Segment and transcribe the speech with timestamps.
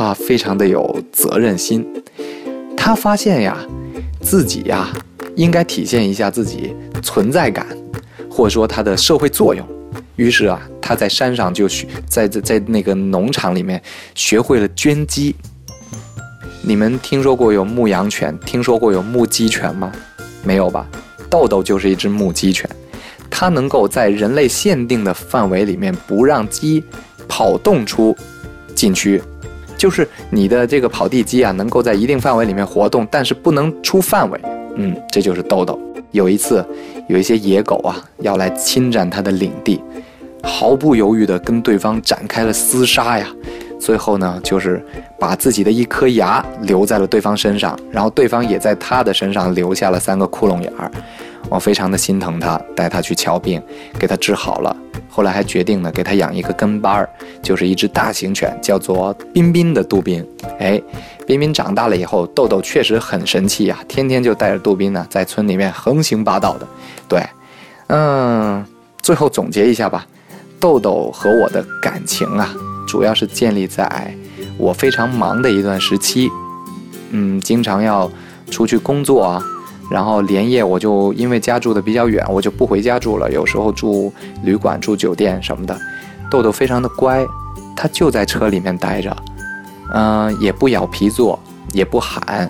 [0.00, 1.86] 他非常的有责任心。
[2.74, 3.58] 他发现呀，
[4.22, 4.88] 自己呀，
[5.36, 7.66] 应该体现一下自己存在感，
[8.30, 9.62] 或者说它的社会作用。
[10.16, 13.82] 于是啊，他在山上就学，在在在那个农场里面
[14.14, 15.36] 学会了捐鸡。
[16.62, 19.92] 你们听说过有牧羊犬，听说过有牧鸡犬吗？
[20.42, 20.88] 没有吧？
[21.28, 22.66] 豆豆就是一只牧鸡犬，
[23.28, 26.82] 它能够在人类限定的范围里面不让鸡。
[27.28, 28.16] 跑动出
[28.74, 29.22] 禁区，
[29.80, 34.38] 就是你的这个跑地鸡啊，能够在一定范围里面活动，但是不能出范围。
[34.76, 35.80] 嗯，这就是豆豆。
[36.10, 36.62] 有一次，
[37.08, 39.82] 有一些野狗啊要来侵占它的领地，
[40.42, 43.26] 毫不犹豫地跟对方展开了厮杀呀。
[43.78, 44.84] 最后呢，就是
[45.18, 50.92] 把自己的一颗牙留在了对方身上，然后对方也在他的身上留下了三个窟窿眼儿。
[51.48, 53.62] 我非常的心疼他，带他去瞧病，
[53.98, 54.76] 给他治好了。
[55.10, 57.10] 后来还决定呢，给他养一个跟班儿，
[57.42, 60.24] 就是一只大型犬，叫做彬彬的杜宾。
[60.60, 60.80] 哎，
[61.26, 66.68] 彬彬长大了以后，豆豆确实很神气呀，天天就带着杜宾呢，在村里面横行霸道的。
[67.08, 67.22] 对，
[67.88, 68.64] 嗯，
[69.02, 70.06] 最后总结一下吧，
[70.60, 72.54] 豆豆和我的感情啊，
[72.86, 74.14] 主要是建立在
[74.56, 76.30] 我非常忙的一段时期，
[77.10, 78.10] 嗯，经常要
[78.50, 79.42] 出去工作啊。
[79.90, 83.28] 然后连夜我就因为家住的比较远，我就不回家住了。
[83.30, 84.12] 有时候住
[84.44, 85.76] 旅馆、住酒店什么的。
[86.30, 87.26] 豆豆非常的乖，
[87.74, 89.16] 它就在车里面待着，
[89.92, 91.36] 嗯，也不咬皮坐，
[91.72, 92.48] 也不喊，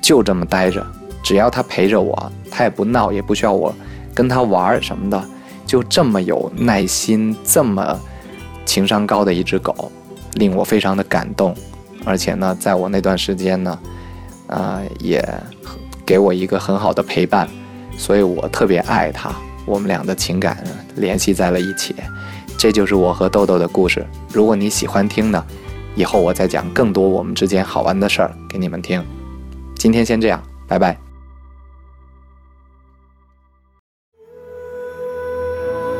[0.00, 0.84] 就这么待着。
[1.22, 3.74] 只要它陪着我，它也不闹，也不需要我
[4.14, 5.22] 跟它玩什么的，
[5.66, 8.00] 就这么有耐心、这么
[8.64, 9.92] 情商高的一只狗，
[10.36, 11.54] 令我非常的感动。
[12.06, 13.78] 而且呢，在我那段时间呢，
[14.46, 15.22] 啊，也。
[16.06, 17.48] 给我一个很好的陪伴，
[17.96, 19.30] 所以我特别爱他。
[19.66, 20.62] 我们俩的情感
[20.96, 21.94] 联系在了一起，
[22.58, 24.04] 这就是我和豆豆的故事。
[24.30, 25.42] 如果你喜欢听呢，
[25.94, 29.02] 以后我再讲更多我们之间好玩的事儿给你们听。
[29.76, 30.98] 今天先这样，拜拜。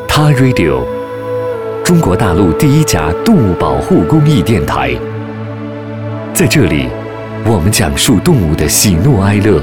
[0.07, 0.85] 他 Radio，
[1.83, 4.95] 中国大陆第一家动物保护公益电台，
[6.35, 6.89] 在这里，
[7.47, 9.63] 我们讲述动物的喜怒哀乐。